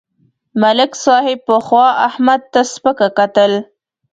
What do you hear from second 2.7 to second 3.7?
سپکه کتل.